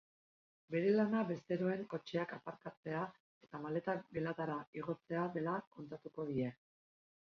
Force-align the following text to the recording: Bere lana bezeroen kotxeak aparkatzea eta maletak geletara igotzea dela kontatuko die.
Bere 0.75 0.93
lana 0.99 1.19
bezeroen 1.31 1.83
kotxeak 1.91 2.33
aparkatzea 2.37 3.03
eta 3.49 3.61
maletak 3.67 4.09
geletara 4.19 4.57
igotzea 4.81 5.27
dela 5.37 5.55
kontatuko 5.77 6.27
die. 6.33 6.51